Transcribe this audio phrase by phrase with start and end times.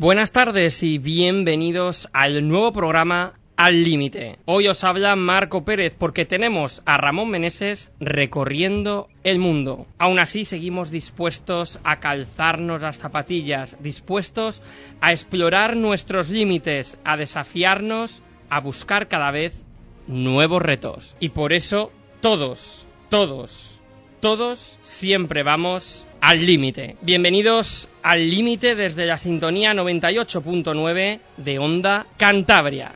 [0.00, 4.38] Buenas tardes y bienvenidos al nuevo programa Al Límite.
[4.46, 9.86] Hoy os habla Marco Pérez porque tenemos a Ramón Meneses recorriendo el mundo.
[9.98, 14.62] Aún así seguimos dispuestos a calzarnos las zapatillas, dispuestos
[15.02, 19.66] a explorar nuestros límites, a desafiarnos, a buscar cada vez
[20.06, 21.14] nuevos retos.
[21.20, 23.82] Y por eso todos, todos,
[24.20, 26.96] todos siempre vamos al límite.
[27.02, 32.92] Bienvenidos al límite desde la sintonía 98.9 de Onda Cantabria.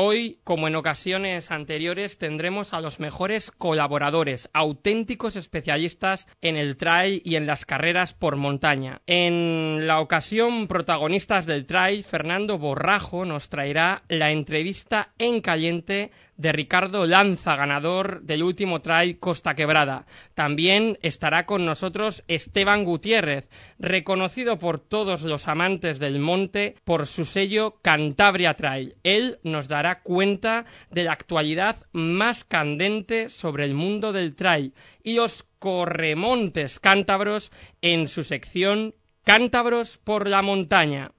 [0.00, 7.20] Hoy, como en ocasiones anteriores, tendremos a los mejores colaboradores, auténticos especialistas en el trail
[7.24, 9.02] y en las carreras por montaña.
[9.08, 16.52] En la ocasión, protagonistas del trail, Fernando Borrajo nos traerá la entrevista en caliente de
[16.52, 20.06] Ricardo Lanza, ganador del último trail Costa Quebrada.
[20.34, 27.26] También estará con nosotros Esteban Gutiérrez, reconocido por todos los amantes del monte por su
[27.26, 28.96] sello Cantabria Trail.
[29.02, 35.16] Él nos dará cuenta de la actualidad más candente sobre el mundo del trail y
[35.16, 37.52] los corremontes cántabros
[37.82, 38.94] en su sección
[39.28, 41.12] Cántabros por la montaña.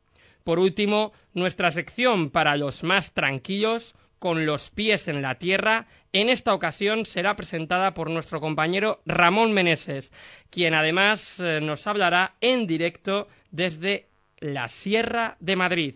[0.43, 6.29] Por último, nuestra sección para los más tranquilos, con los pies en la tierra, en
[6.29, 10.11] esta ocasión será presentada por nuestro compañero Ramón Meneses,
[10.49, 14.09] quien además eh, nos hablará en directo desde
[14.39, 15.95] la Sierra de Madrid.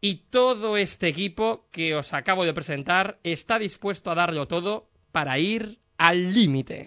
[0.00, 5.38] Y todo este equipo que os acabo de presentar está dispuesto a darlo todo para
[5.38, 6.84] ir al límite.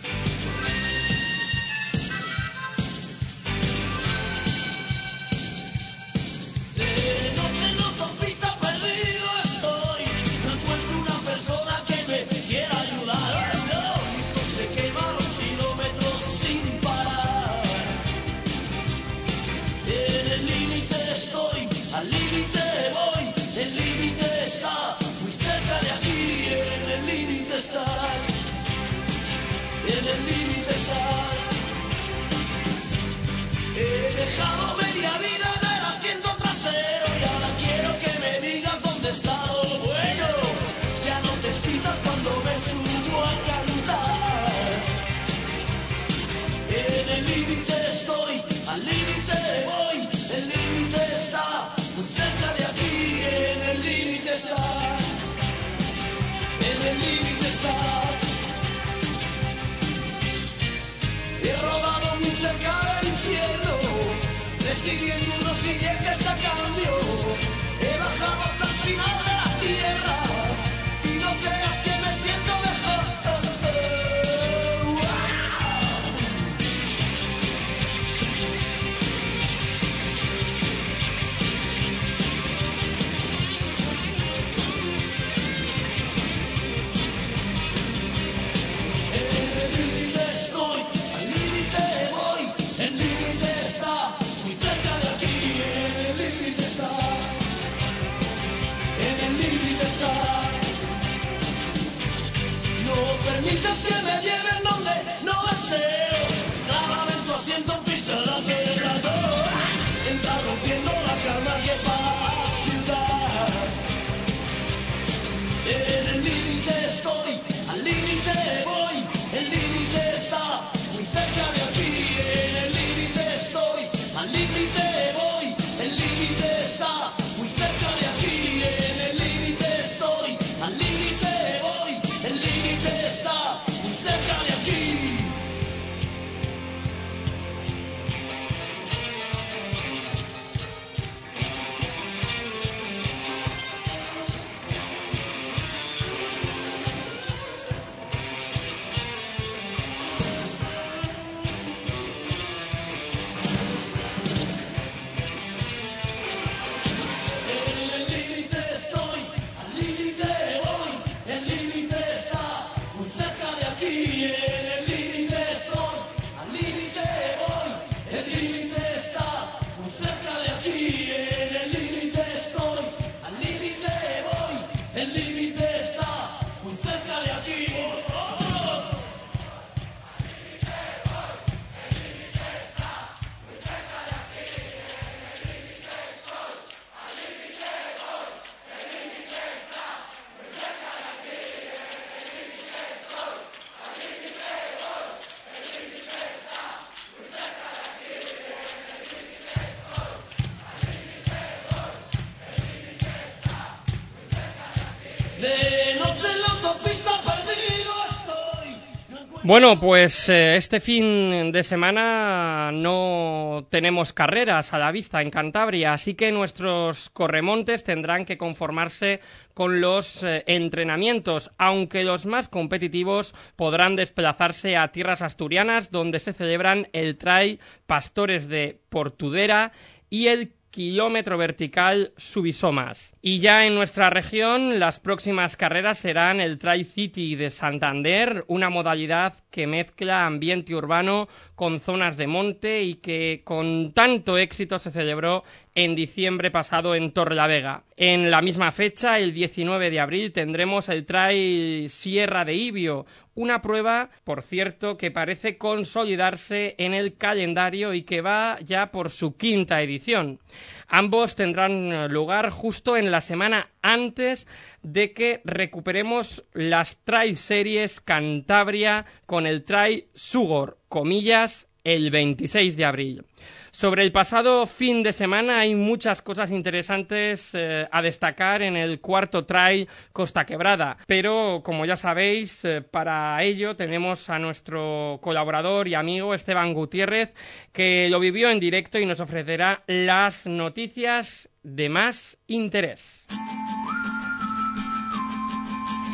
[209.49, 215.91] Bueno, pues eh, este fin de semana no tenemos carreras a la vista en Cantabria,
[215.91, 219.21] así que nuestros corremontes tendrán que conformarse
[219.55, 226.33] con los eh, entrenamientos, aunque los más competitivos podrán desplazarse a tierras asturianas donde se
[226.33, 229.71] celebran el Trail Pastores de Portudera
[230.11, 233.13] y el kilómetro vertical Subisomas.
[233.21, 239.33] Y ya en nuestra región, las próximas carreras serán el Tri-City de Santander, una modalidad
[239.51, 245.43] que mezcla ambiente urbano con zonas de monte y que con tanto éxito se celebró
[245.75, 247.83] en diciembre pasado en Torrelavega.
[247.95, 253.05] En la misma fecha, el 19 de abril, tendremos el Trail Sierra de Ibio,
[253.39, 259.09] una prueba, por cierto, que parece consolidarse en el calendario y que va ya por
[259.09, 260.41] su quinta edición.
[260.89, 264.45] Ambos tendrán lugar justo en la semana antes
[264.83, 272.85] de que recuperemos las Trail Series Cantabria con el Trail Sugor, comillas, el 26 de
[272.85, 273.23] abril.
[273.71, 278.99] Sobre el pasado fin de semana hay muchas cosas interesantes eh, a destacar en el
[278.99, 285.87] cuarto trail Costa Quebrada, pero como ya sabéis, eh, para ello tenemos a nuestro colaborador
[285.87, 287.33] y amigo Esteban Gutiérrez,
[287.71, 293.27] que lo vivió en directo y nos ofrecerá las noticias de más interés.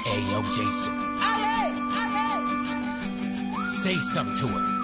[0.05, 1.05] Hey, yo, Jason.
[3.69, 4.74] Say something to him.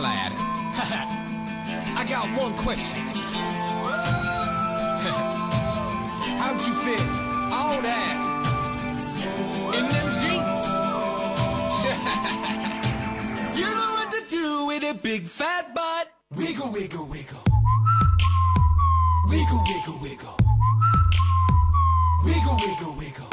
[0.00, 0.40] Holla at him.
[1.98, 3.02] I got one question.
[6.40, 7.04] How'd you feel?
[7.52, 8.16] All that.
[9.76, 10.64] In them jeans.
[13.58, 16.10] you know what to do with a big fat butt.
[16.34, 17.42] Wiggle, wiggle, wiggle.
[19.28, 20.36] Wiggle, wiggle, wiggle.
[22.24, 23.28] Wiggle, wiggle, wiggle.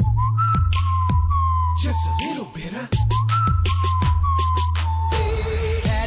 [1.78, 3.07] Just a little bit, huh?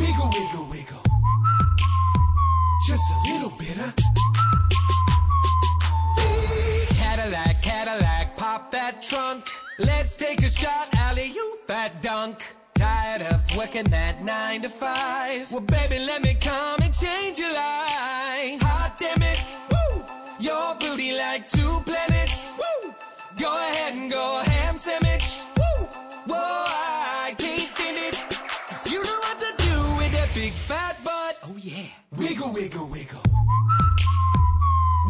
[0.00, 1.02] Wiggle, wiggle, wiggle.
[2.86, 3.92] Just a little bit, huh?
[6.94, 9.46] Cadillac, Cadillac, pop that trunk.
[9.78, 12.56] Let's take a shot, alley you that dunk.
[12.74, 15.52] Tired of working that nine to five.
[15.52, 18.58] Well, baby, let me come and change your life.
[18.62, 19.40] Hot damn it,
[19.70, 20.02] woo!
[20.40, 22.94] Your booty like two planets, woo!
[23.38, 24.49] Go ahead and go ham
[32.40, 33.20] Wiggle, wiggle, wiggle.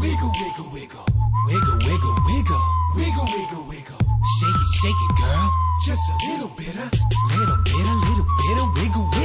[0.00, 1.06] Wiggle, wiggle, wiggle.
[1.46, 2.62] Wiggle, wiggle, wiggle.
[2.96, 3.98] Wiggle, wiggle, wiggle.
[4.40, 5.52] Shake it, shake it, girl.
[5.86, 6.90] Just a little bit, huh?
[7.38, 9.19] Little bit, a little bit of wiggle, wiggle.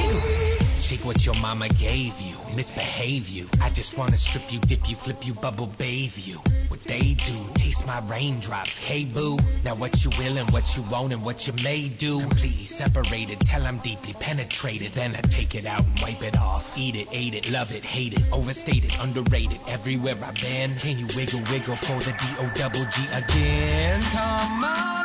[0.85, 2.37] Shake what your mama gave you.
[2.55, 3.49] Misbehave you.
[3.59, 6.35] I just wanna strip you, dip you, flip you, bubble bathe you.
[6.67, 9.39] What they do, taste my raindrops, K-boo.
[9.63, 12.19] Now what you will and what you won't and what you may do.
[12.19, 14.91] Completely separated, tell I'm deeply penetrated.
[14.91, 16.77] Then I take it out and wipe it off.
[16.77, 18.21] Eat it, ate it, love it, hate it.
[18.31, 19.59] Overstated, underrated.
[19.67, 20.75] Everywhere I've been.
[20.75, 24.03] Can you wiggle, wiggle for the D-O-double-G again?
[24.11, 25.04] Come on,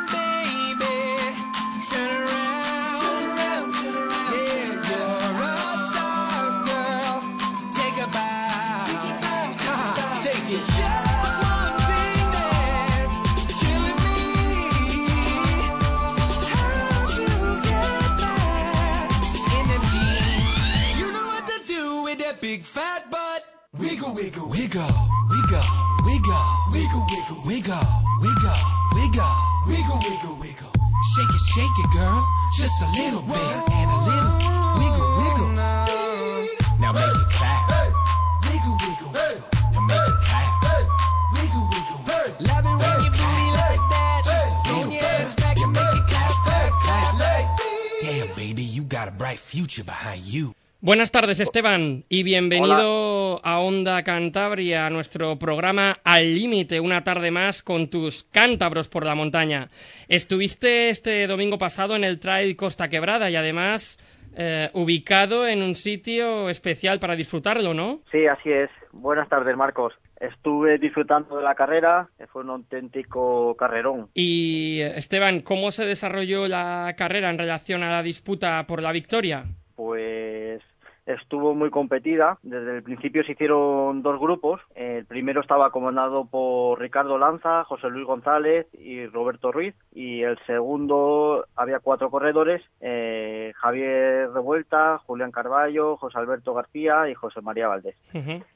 [50.79, 57.29] Buenas tardes, Esteban, y bienvenido a Onda Cantabria, a nuestro programa Al Límite, una tarde
[57.29, 59.69] más con tus cántabros por la montaña.
[60.07, 63.99] Estuviste este domingo pasado en el Trail Costa Quebrada y además
[64.35, 67.99] eh, ubicado en un sitio especial para disfrutarlo, ¿no?
[68.11, 68.71] Sí, así es.
[68.91, 69.93] Buenas tardes, Marcos.
[70.21, 74.09] Estuve disfrutando de la carrera, fue un auténtico carrerón.
[74.13, 79.45] Y Esteban, ¿cómo se desarrolló la carrera en relación a la disputa por la victoria?
[79.75, 80.61] Pues
[81.05, 82.37] estuvo muy competida.
[82.43, 84.61] Desde el principio se hicieron dos grupos.
[84.75, 89.75] El primero estaba comandado por Ricardo Lanza, José Luis González y Roberto Ruiz.
[89.93, 97.13] Y el segundo había cuatro corredores, eh, Javier Revuelta, Julián Carballo, José Alberto García y
[97.13, 97.95] José María Valdés.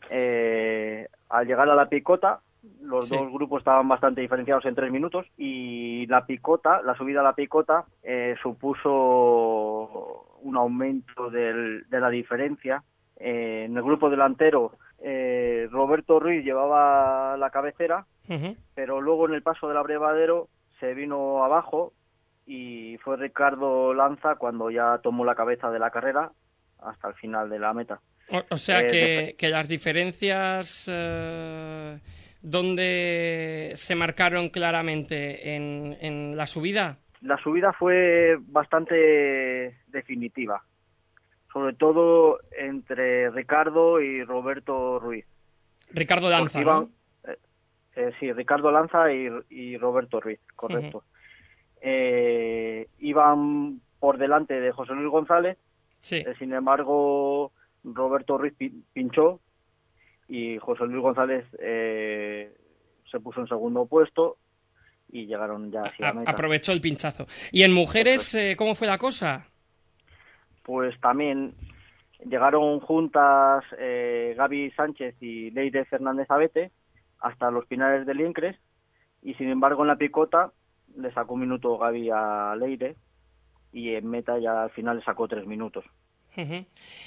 [0.10, 2.40] Eh, al llegar a la picota,
[2.82, 3.16] los Sí.
[3.16, 7.34] dos grupos estaban bastante diferenciados en tres minutos y la picota, la subida a la
[7.34, 12.84] picota, eh, supuso un aumento del- de la diferencia.
[13.18, 18.06] Eh, en el grupo delantero, eh, Roberto Ruiz llevaba la cabecera,
[18.74, 20.48] pero luego en el paso del abrevadero
[20.80, 21.94] se vino abajo
[22.48, 26.32] y fue Ricardo Lanza cuando ya tomó la cabeza de la carrera
[26.80, 28.00] hasta el final de la meta.
[28.32, 32.00] O, o sea Eh, que, que las diferencias eh,
[32.42, 36.98] donde se marcaron claramente en, en la subida.
[37.22, 40.64] La subida fue bastante definitiva,
[41.52, 45.26] sobre todo entre Ricardo y Roberto Ruiz.
[45.92, 46.90] Ricardo Lanza, iban-
[47.24, 47.32] ¿no?
[47.32, 47.38] eh,
[47.96, 51.04] eh, sí, Ricardo Lanza y, y Roberto Ruiz, correcto.
[51.82, 55.58] Eh, iban por delante de José Luis González,
[56.02, 56.24] Sí.
[56.38, 57.52] sin embargo
[57.94, 59.40] Roberto Ruiz pi- pinchó
[60.28, 62.54] y José Luis González eh,
[63.12, 64.38] se puso en segundo puesto
[65.12, 66.32] y llegaron ya a meta.
[66.32, 67.28] aprovechó el pinchazo.
[67.52, 69.48] ¿Y en mujeres eh, cómo fue la cosa?
[70.64, 71.54] pues también
[72.28, 76.72] llegaron juntas eh, Gaby Sánchez y Leire Fernández Abete
[77.20, 78.58] hasta los finales del Incres
[79.22, 80.52] y sin embargo en la picota
[80.98, 82.96] le sacó un minuto Gaby a Leire
[83.74, 85.86] y en meta ya al final le sacó tres minutos.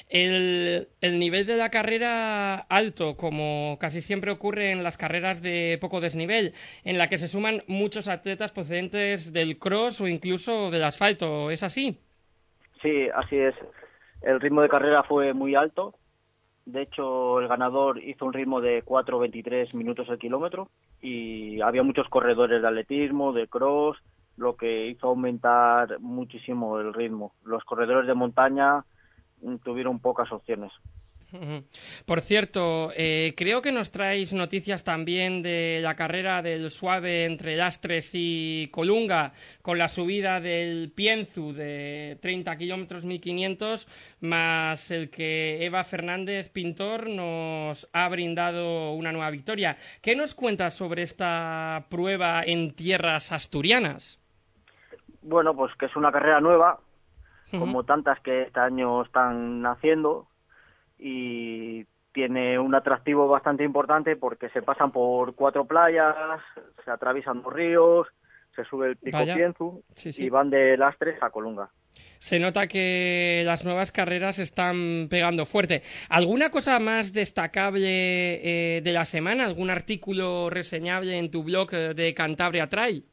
[0.08, 5.78] El, el nivel de la carrera alto, como casi siempre ocurre en las carreras de
[5.80, 6.54] poco desnivel,
[6.84, 11.50] en la que se suman muchos atletas procedentes del cross o incluso del asfalto.
[11.50, 11.98] ¿Es así?
[12.82, 13.54] Sí, así es.
[14.22, 15.94] El ritmo de carrera fue muy alto.
[16.66, 20.68] De hecho, el ganador hizo un ritmo de 4.23 minutos el kilómetro
[21.00, 23.96] y había muchos corredores de atletismo, de cross,
[24.36, 27.32] lo que hizo aumentar muchísimo el ritmo.
[27.44, 28.84] Los corredores de montaña
[29.62, 30.72] tuvieron pocas opciones.
[32.06, 37.56] Por cierto, eh, creo que nos traéis noticias también de la carrera del suave entre
[37.56, 43.88] Lastres y Colunga, con la subida del Pienzu de 30 kilómetros 1500,
[44.20, 49.76] más el que Eva Fernández Pintor nos ha brindado una nueva victoria.
[50.02, 54.18] ¿Qué nos cuentas sobre esta prueba en tierras asturianas?
[55.20, 56.80] Bueno, pues que es una carrera nueva,
[57.50, 60.26] Como tantas que este año están naciendo
[60.98, 66.14] y tiene un atractivo bastante importante porque se pasan por cuatro playas,
[66.84, 68.08] se atraviesan dos ríos,
[68.54, 69.18] se sube el pico.
[69.22, 70.24] Pienzu Sí, sí.
[70.24, 71.70] y van de Lastres a Colunga.
[72.18, 75.82] Se nota que las nuevas carreras están pegando fuerte.
[76.08, 79.44] ¿Alguna cosa más destacable eh, de la semana?
[79.44, 83.04] ¿Algún artículo reseñable en tu blog eh, de Cantabria Trail?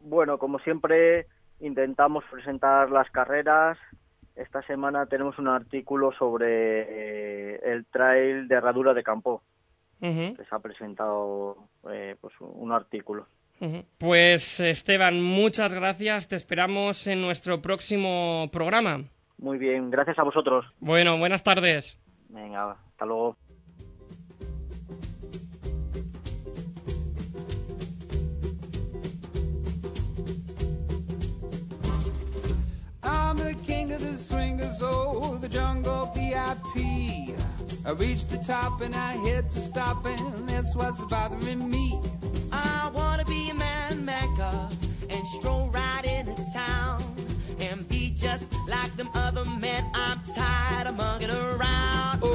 [0.00, 1.26] Bueno, como siempre
[1.62, 3.78] intentamos presentar las carreras.
[4.36, 9.42] Esta semana tenemos un artículo sobre eh, el trail de Herradura de Campo,
[10.00, 11.56] que se ha presentado
[11.90, 13.26] eh, pues un artículo.
[13.98, 16.26] Pues Esteban, muchas gracias.
[16.26, 19.04] Te esperamos en nuestro próximo programa.
[19.38, 20.66] Muy bien, gracias a vosotros.
[20.80, 21.96] Bueno, buenas tardes.
[22.28, 23.36] Venga, hasta luego.
[33.32, 37.34] I'm the king of the swingers, oh, the jungle VIP.
[37.86, 41.98] I reached the top and I hit the stop, and that's what's bothering me.
[42.52, 44.68] I wanna be a man maker
[45.08, 47.02] and stroll right into town
[47.58, 49.82] and be just like them other men.
[49.94, 52.20] I'm tired of mugging around.
[52.22, 52.31] Oh,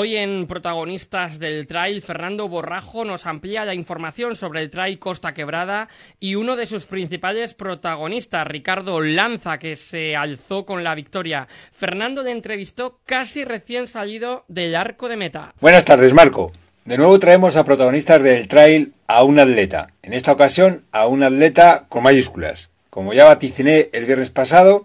[0.00, 5.34] Hoy en Protagonistas del Trail, Fernando Borrajo nos amplía la información sobre el Trail Costa
[5.34, 5.88] Quebrada
[6.20, 11.48] y uno de sus principales protagonistas, Ricardo Lanza, que se alzó con la victoria.
[11.72, 15.52] Fernando le entrevistó casi recién salido del arco de meta.
[15.60, 16.52] Buenas tardes, Marco.
[16.84, 19.88] De nuevo traemos a protagonistas del trail a un atleta.
[20.02, 22.70] En esta ocasión a un atleta con mayúsculas.
[22.88, 24.84] Como ya vaticiné el viernes pasado,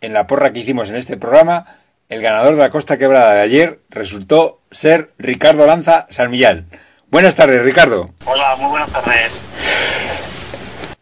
[0.00, 1.64] en la porra que hicimos en este programa,
[2.08, 6.32] el ganador de la Costa Quebrada de ayer resultó ser Ricardo Lanza San
[7.08, 8.10] Buenas tardes, Ricardo.
[8.24, 9.32] Hola, muy buenas tardes.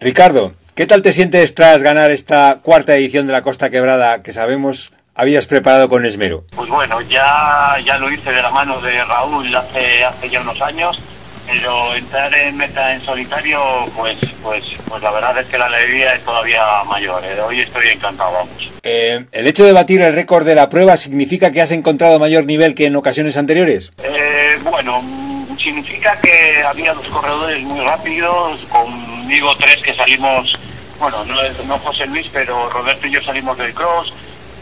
[0.00, 4.32] Ricardo, ¿qué tal te sientes tras ganar esta cuarta edición de la Costa Quebrada que
[4.32, 6.44] sabemos habías preparado con esmero?
[6.54, 10.60] Pues bueno, ya, ya lo hice de la mano de Raúl hace, hace ya unos
[10.60, 10.98] años,
[11.46, 13.60] pero entrar en meta en solitario,
[13.96, 17.22] pues, pues, pues la verdad es que la alegría es todavía mayor.
[17.24, 17.40] ¿eh?
[17.40, 18.70] Hoy estoy encantado, vamos.
[18.82, 22.46] Eh, ¿El hecho de batir el récord de la prueba significa que has encontrado mayor
[22.46, 23.92] nivel que en ocasiones anteriores?
[24.02, 30.58] Eh, bueno, mm, significa que había dos corredores muy rápidos, conmigo tres que salimos,
[30.98, 31.36] bueno, no,
[31.66, 34.12] no José Luis, pero Roberto y yo salimos del cross,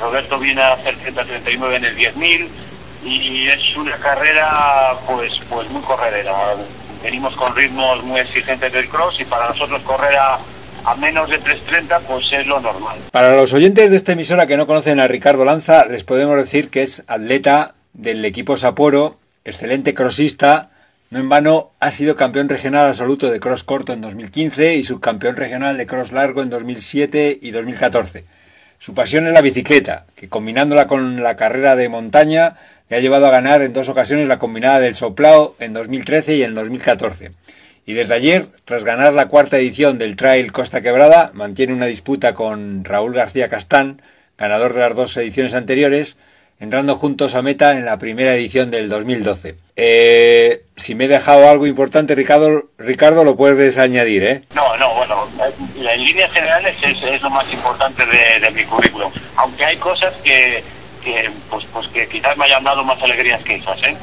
[0.01, 2.49] Roberto viene a hacer 139 en el 10.000
[3.05, 6.33] y es una carrera pues pues muy corredera.
[7.03, 10.39] Venimos con ritmos muy exigentes del cross y para nosotros correr a,
[10.85, 12.99] a menos de 3.30 pues es lo normal.
[13.11, 16.71] Para los oyentes de esta emisora que no conocen a Ricardo Lanza, les podemos decir
[16.71, 20.71] que es atleta del equipo Sapporo, excelente crossista,
[21.11, 25.37] no en vano ha sido campeón regional absoluto de cross corto en 2015 y subcampeón
[25.37, 28.25] regional de cross largo en 2007 y 2014.
[28.83, 32.57] Su pasión es la bicicleta, que combinándola con la carrera de montaña
[32.89, 36.43] le ha llevado a ganar en dos ocasiones la combinada del Soplao en 2013 y
[36.43, 37.31] en 2014.
[37.87, 42.35] Y desde ayer, tras ganar la cuarta edición del Trail Costa Quebrada, mantiene una disputa
[42.35, 44.03] con Raúl García Castán,
[44.37, 46.17] ganador de las dos ediciones anteriores,
[46.59, 49.55] entrando juntos a meta en la primera edición del 2012.
[49.77, 54.43] Eh, si me he dejado algo importante, Ricardo, Ricardo lo puedes añadir, ¿eh?
[54.57, 54.92] No, no,
[56.03, 59.11] en líneas generales es, es lo más importante de, de mi currículum.
[59.37, 60.63] Aunque hay cosas que,
[61.03, 63.97] que, pues, pues que quizás me hayan dado más alegrías que esas, ¿eh?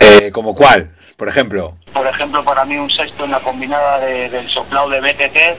[0.00, 0.90] Eh, ¿Como cuál?
[1.16, 1.74] Por ejemplo.
[1.92, 5.56] Por ejemplo, para mí un sexto en la combinada de- del soplado de BTT,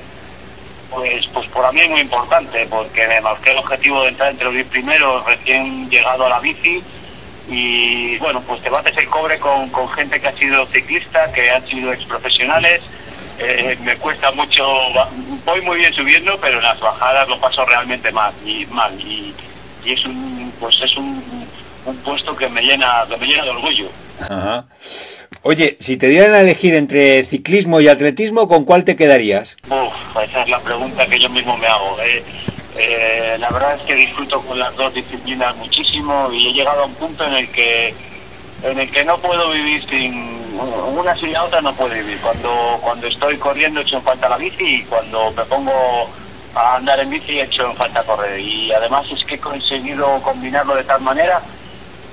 [0.89, 4.45] pues, pues para mí es muy importante, porque me marqué el objetivo de entrar entre
[4.45, 6.81] los 10 primeros recién llegado a la bici
[7.47, 11.49] y bueno, pues te bates el cobre con, con gente que ha sido ciclista, que
[11.51, 12.81] han sido ex profesionales.
[13.41, 14.67] Eh, me cuesta mucho,
[15.45, 19.34] voy muy bien subiendo, pero en las bajadas lo paso realmente mal y mal y,
[19.86, 21.23] y es un pues es un,
[21.86, 23.89] un puesto que me llena que me llena de orgullo.
[24.21, 24.65] Ajá.
[25.43, 29.56] Oye, si te dieran a elegir entre ciclismo y atletismo, ¿con cuál te quedarías?
[29.69, 31.97] Uf, esa es la pregunta que yo mismo me hago.
[32.04, 32.21] eh.
[32.78, 36.86] Eh, la verdad es que disfruto con las dos disciplinas muchísimo y he llegado a
[36.86, 37.93] un punto en el que
[38.63, 42.19] en el que no puedo vivir sin una sin la otra no puedo vivir.
[42.22, 46.10] Cuando cuando estoy corriendo echo en falta la bici y cuando me pongo
[46.56, 48.39] a andar en bici echo en falta correr.
[48.39, 51.41] Y además es que he conseguido combinarlo de tal manera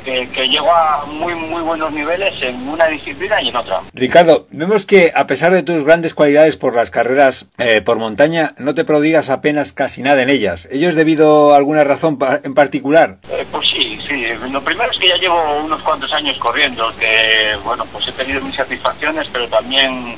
[0.07, 3.81] que, que llego a muy muy buenos niveles en una disciplina y en otra.
[3.92, 8.55] Ricardo, vemos que a pesar de tus grandes cualidades por las carreras eh, por montaña,
[8.59, 10.69] no te prodigas apenas casi nada en ellas.
[10.71, 13.19] ¿Ello es debido a alguna razón pa- en particular?
[13.31, 14.25] Eh, pues sí, sí.
[14.53, 18.40] Lo primero es que ya llevo unos cuantos años corriendo, que bueno, pues he tenido
[18.42, 20.16] mis satisfacciones, pero también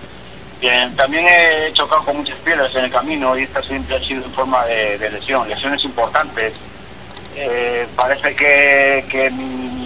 [0.61, 4.24] que también he chocado con muchas piedras en el camino y esta siempre ha sido
[4.24, 6.53] en forma de, de lesión, lesiones importantes.
[7.37, 9.78] Eh, parece que, que mi,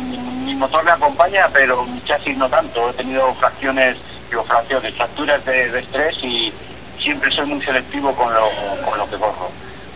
[0.43, 2.91] mi- motor me acompaña, pero mi chasis no tanto.
[2.91, 3.97] He tenido fracciones,
[4.31, 6.53] digo fracciones, fracturas de, de estrés y
[7.01, 8.43] siempre soy muy selectivo con lo,
[8.85, 9.51] con lo que corro.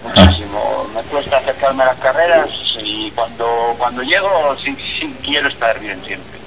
[0.04, 0.86] Muchísimo.
[0.94, 2.48] Me cuesta acercarme a las carreras
[2.82, 6.38] y cuando, cuando llego sí, sí quiero estar bien siempre.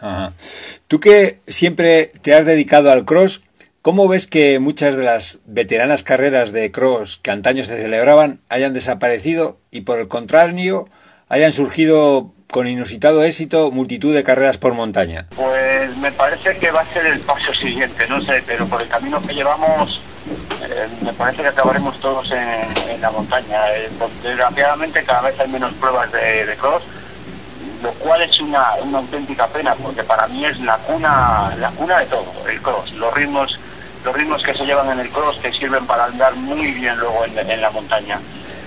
[0.00, 0.32] Ajá.
[0.88, 3.42] Tú que siempre te has dedicado al cross,
[3.82, 8.74] ¿cómo ves que muchas de las veteranas carreras de cross que antaño se celebraban hayan
[8.74, 10.88] desaparecido y por el contrario
[11.28, 15.26] hayan surgido con inusitado éxito multitud de carreras por montaña?
[15.36, 18.88] Pues me parece que va a ser el paso siguiente, no sé, pero por el
[18.88, 20.00] camino que llevamos
[20.62, 23.68] eh, me parece que acabaremos todos en, la montaña.
[23.76, 23.90] Eh,
[24.22, 26.82] desgraciadamente cada vez hay menos pruebas de, cross,
[27.82, 32.00] lo cual es una, una auténtica pena porque para mí es la cuna, la cuna
[32.00, 33.58] de todo, el cross, los ritmos,
[34.04, 37.24] los ritmos que se llevan en el cross te sirven para andar muy bien luego
[37.24, 38.18] en la montaña.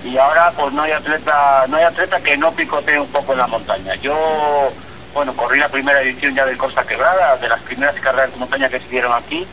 [0.03, 3.39] Y ahora pues no hay atleta, no hay atleta que no picotee un poco en
[3.39, 3.95] la montaña.
[3.95, 4.71] Yo
[5.13, 8.69] bueno, corrí la primera edición ya del Costa Quebrada, de las primeras carreras de montaña
[8.69, 9.45] que se dieron aquí,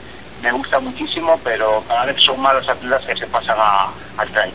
[0.42, 4.28] me gusta muchísimo, pero cada vez son más los atletas que se pasan a- al
[4.28, 4.52] trail.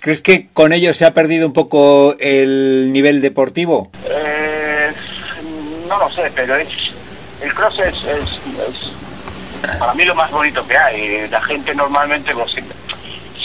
[0.00, 3.90] ¿Crees que con ello se ha perdido un poco el nivel deportivo?
[4.08, 4.92] Eh,
[5.88, 6.68] no lo sé, pero es
[7.42, 8.40] el cross es, es-
[9.68, 11.28] es para mí lo más bonito que hay.
[11.28, 12.54] La gente normalmente pues,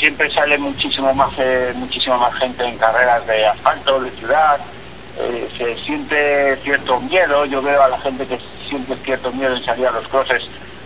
[0.03, 1.73] siempre, sale muchísimo más eh,
[2.09, 4.59] más gente en carreras de asfalto, de ciudad.
[5.17, 7.45] Eh, se siente cierto miedo.
[7.45, 8.37] Yo veo a la gente que
[8.67, 10.43] siempre cierto miedo en salir a los crosses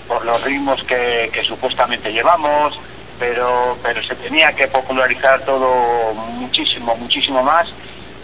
[0.07, 2.79] por los ritmos que, que supuestamente llevamos,
[3.17, 7.67] pero, pero se tenía que popularizar todo muchísimo, muchísimo más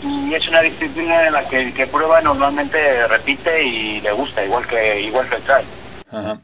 [0.03, 4.43] y es una disciplina en la que el que prueba normalmente repite y le gusta,
[4.43, 5.65] igual que, igual que el trail.
[6.11, 6.39] Ajá.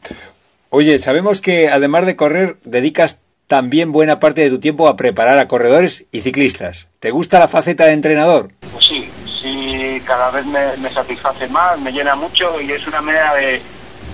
[0.69, 5.39] Oye, sabemos que además de correr, dedicas también buena parte de tu tiempo a preparar
[5.39, 6.87] a corredores y ciclistas.
[6.99, 8.49] ¿Te gusta la faceta de entrenador?
[8.71, 9.09] Pues sí,
[9.41, 13.59] sí, cada vez me, me satisface más, me llena mucho y es una manera de,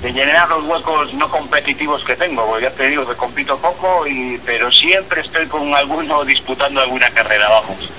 [0.02, 4.08] de llenar los huecos no competitivos que tengo, porque ya te digo que compito poco,
[4.08, 7.91] y, pero siempre estoy con alguno disputando alguna carrera, vamos.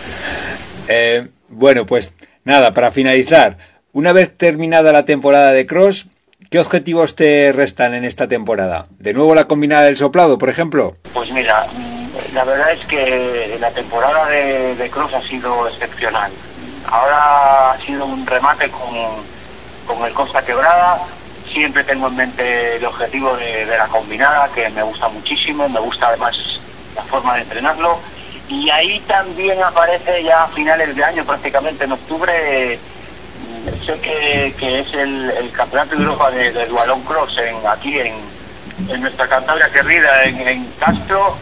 [0.88, 3.58] Eh, bueno, pues nada, para finalizar,
[3.92, 6.06] una vez terminada la temporada de cross,
[6.50, 8.86] ¿qué objetivos te restan en esta temporada?
[8.98, 10.96] ¿De nuevo la combinada del soplado, por ejemplo?
[11.12, 11.66] Pues mira,
[12.32, 16.30] la verdad es que la temporada de, de Cross ha sido excepcional.
[16.88, 18.94] Ahora ha sido un remate con,
[19.86, 21.00] con el Costa Quebrada.
[21.52, 25.80] Siempre tengo en mente el objetivo de, de la combinada, que me gusta muchísimo, me
[25.80, 26.36] gusta además
[26.94, 27.98] la forma de entrenarlo.
[28.48, 32.78] Y ahí también aparece ya a finales de año, prácticamente en octubre,
[33.86, 37.98] sé que, que es el, el Campeonato de Europa de, de Dualón Cross en, aquí
[37.98, 38.14] en,
[38.88, 41.36] en nuestra Cantabria querida, en, en Castro,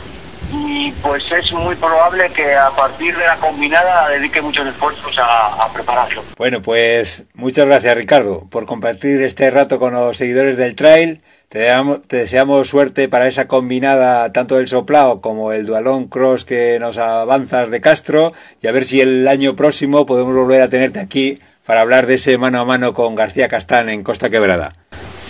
[0.53, 5.65] y pues es muy probable que a partir de la combinada dedique muchos esfuerzos a,
[5.65, 6.23] a prepararlo.
[6.37, 11.23] Bueno, pues muchas gracias Ricardo por compartir este rato con los seguidores del trail.
[11.49, 16.45] Te deseamos, te deseamos suerte para esa combinada tanto del soplao como el dualón cross
[16.45, 20.69] que nos avanzas de Castro y a ver si el año próximo podemos volver a
[20.69, 24.73] tenerte aquí para hablar de ese mano a mano con García Castán en Costa Quebrada.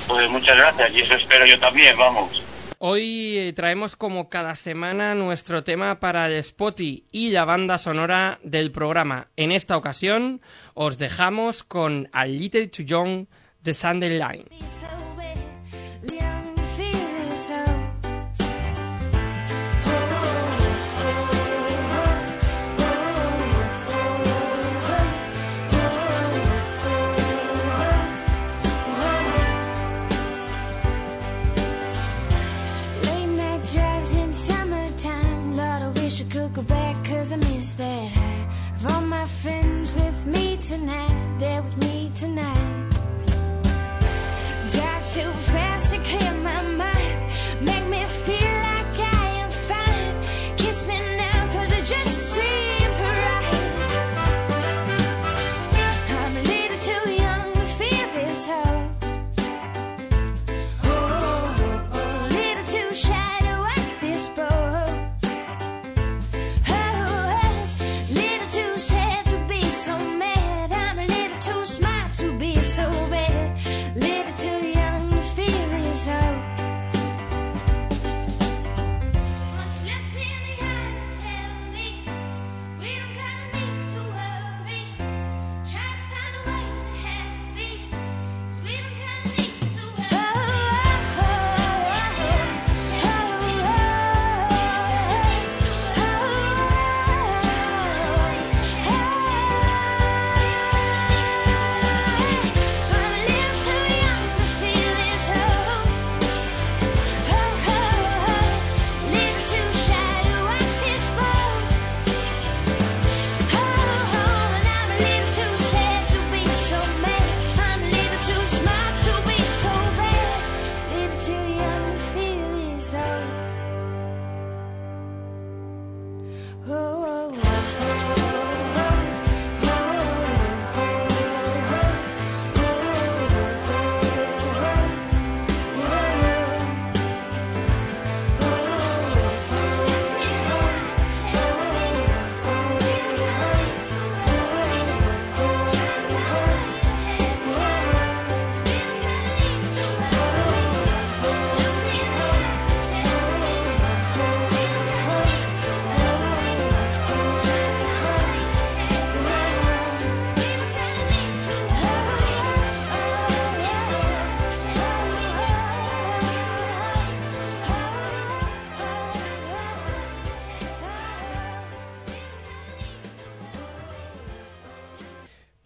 [0.09, 2.42] Pues muchas gracias y eso espero yo también, vamos.
[2.79, 8.38] Hoy eh, traemos como cada semana nuestro tema para el Spotty y la banda sonora
[8.42, 9.29] del programa.
[9.37, 10.42] En esta ocasión
[10.75, 13.27] os dejamos con A Little Too Young
[13.62, 14.44] de Sunday Line.
[40.64, 41.38] Tonight.
[41.38, 42.84] They're with me tonight.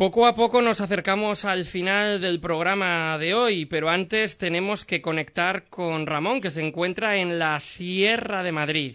[0.09, 5.03] Poco a poco nos acercamos al final del programa de hoy, pero antes tenemos que
[5.03, 8.94] conectar con Ramón, que se encuentra en la Sierra de Madrid.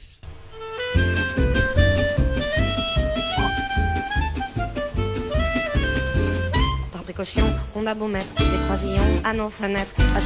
[7.76, 10.20] On a beau mettre des croisillons à nos fenêtres, à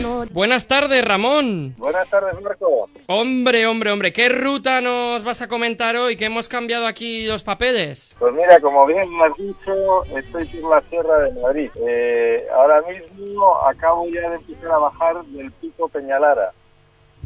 [0.00, 1.74] nos Buenas tardes, Ramón.
[1.76, 2.88] Buenas tardes, Marco.
[3.08, 6.16] Hombre, hombre, hombre, ¿qué ruta nos vas a comentar hoy?
[6.16, 8.14] Que hemos cambiado aquí los papeles.
[8.18, 11.70] Pues mira, como bien me has dicho, estoy por la Sierra de Madrid.
[11.84, 16.52] Eh, ahora mismo acabo ya de empezar a bajar del Pico Peñalara.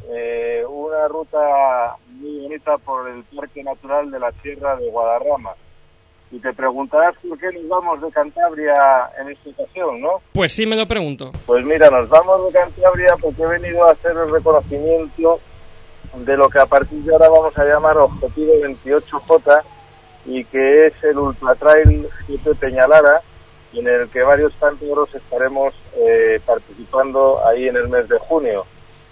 [0.09, 5.51] Eh, una ruta muy bonita por el Parque Natural de la Sierra de Guadarrama.
[6.33, 10.21] Y te preguntarás por qué nos vamos de Cantabria en esta ocasión, ¿no?
[10.33, 11.33] Pues sí, me lo pregunto.
[11.47, 15.41] Pues mira, nos vamos de Cantabria porque he venido a hacer el reconocimiento
[16.15, 19.63] de lo que a partir de ahora vamos a llamar Objetivo 28J
[20.27, 23.23] y que es el Ultra Trail GP Peñalara,
[23.73, 28.67] en el que varios cántabros estaremos eh, participando ahí en el mes de junio.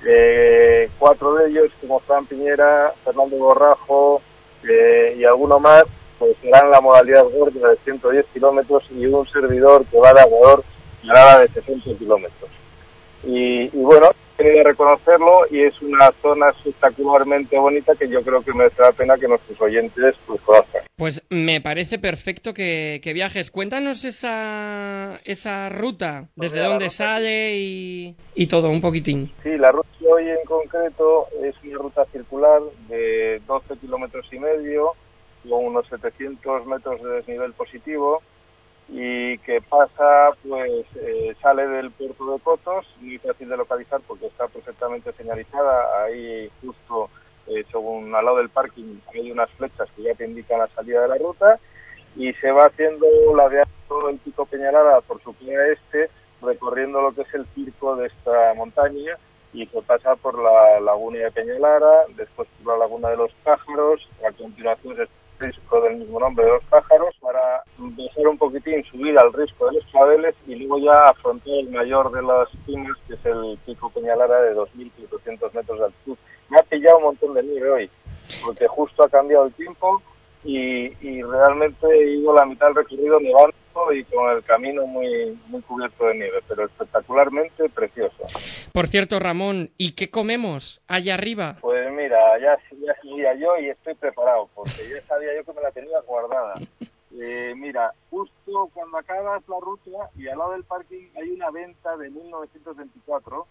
[0.06, 4.22] Eh, cuatro de ellos, como Fran Piñera, Fernando Borrajo
[4.68, 5.84] eh, y alguno más,
[6.18, 10.64] pues serán la modalidad gorda de 110 kilómetros y un servidor que va de aguador
[11.08, 12.50] hará la de 60 kilómetros.
[13.24, 18.52] Y, y bueno, quería reconocerlo y es una zona espectacularmente bonita que yo creo que
[18.52, 20.82] merece la pena que nuestros oyentes pues conozcan.
[20.96, 23.50] Pues me parece perfecto que, que viajes.
[23.50, 29.32] Cuéntanos esa, esa ruta, desde mira, la dónde ruta- sale y, y todo, un poquitín.
[29.42, 34.38] Sí, la ruta de hoy en concreto es una ruta circular de 12 kilómetros y
[34.38, 34.92] medio
[35.48, 38.22] con unos 700 metros de desnivel positivo
[38.88, 44.26] y que pasa, pues eh, sale del puerto de Cotos, muy fácil de localizar porque
[44.26, 47.10] está perfectamente señalizada, ahí justo
[47.48, 51.02] eh, según al lado del parking hay unas flechas que ya te indican la salida
[51.02, 51.58] de la ruta
[52.16, 53.06] y se va haciendo
[53.36, 56.10] ladeando el pico Peñalara por su pie este,
[56.42, 59.16] recorriendo lo que es el circo de esta montaña
[59.52, 64.06] y se pasa por la laguna de Peñalara, después por la laguna de los pájaros,
[64.26, 65.08] a continuación del
[66.08, 70.34] mismo nombre de los pájaros, para bajar un poquitín, subir al risco de los claveles
[70.46, 74.56] y luego ya afrontar el mayor de las cimas, que es el pico Peñalara de
[74.56, 76.16] 2.400 metros de altitud.
[76.48, 77.90] Me ha pillado un montón de nieve hoy,
[78.42, 80.02] porque justo ha cambiado el tiempo
[80.44, 83.54] y, y realmente he ido la mitad del recorrido nevando
[83.92, 88.24] y con el camino muy, muy cubierto de nieve, pero espectacularmente precioso.
[88.72, 91.56] Por cierto, Ramón, ¿y qué comemos allá arriba?
[91.60, 95.62] Pues mira, ya, ya sabía yo y estoy preparado, porque ya sabía yo que me
[95.62, 96.54] la tenía guardada.
[97.20, 101.96] Eh, mira, justo cuando acabas la ruta y al lado del parking hay una venta
[101.96, 103.46] de 1924,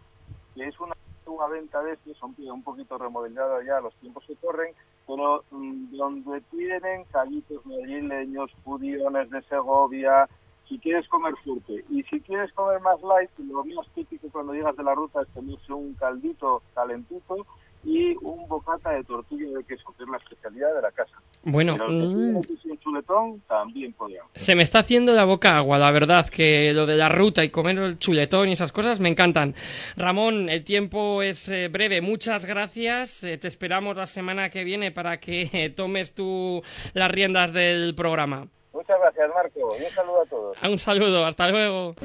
[0.55, 4.35] que es una antigua venta de estos, un, un poquito remodelada ya, los tiempos que
[4.35, 4.73] corren,
[5.05, 10.29] pero mm, donde tienen callitos madrileños, judiones de Segovia,
[10.69, 11.83] si quieres comer fuerte.
[11.89, 15.27] Y si quieres comer más light, lo más típico cuando llegas de la ruta es
[15.33, 17.45] comerse un caldito calentito
[17.83, 21.17] y un bocata de tortilla de queso, que es la especialidad de la casa.
[21.43, 24.29] Bueno, mm, quiera un chuletón también podríamos.
[24.35, 27.49] se me está haciendo la boca agua, la verdad, que lo de la ruta y
[27.49, 29.55] comer el chuletón y esas cosas me encantan.
[29.95, 33.23] Ramón, el tiempo es eh, breve, muchas gracias.
[33.23, 36.61] Eh, te esperamos la semana que viene para que eh, tomes tú
[36.93, 38.47] las riendas del programa.
[38.73, 40.57] Muchas gracias, Marco, y un saludo a todos.
[40.63, 41.95] Un saludo, hasta luego.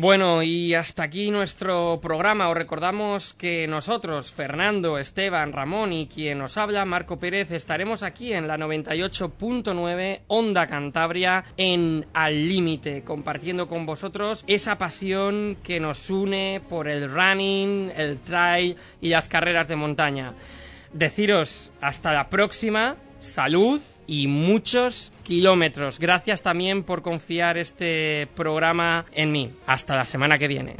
[0.00, 2.48] Bueno, y hasta aquí nuestro programa.
[2.48, 8.32] Os recordamos que nosotros, Fernando, Esteban, Ramón y quien nos habla, Marco Pérez, estaremos aquí
[8.32, 16.08] en la 98.9 Onda Cantabria en Al Límite, compartiendo con vosotros esa pasión que nos
[16.08, 20.32] une por el running, el trail y las carreras de montaña.
[20.94, 26.00] Deciros hasta la próxima, salud y muchos kilómetros.
[26.00, 29.52] Gracias también por confiar este programa en mí.
[29.66, 30.74] Hasta la semana que viene.